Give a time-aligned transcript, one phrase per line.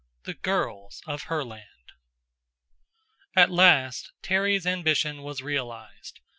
[0.23, 1.91] The Girls of Herland
[3.35, 6.21] At last Terry's ambition was realized.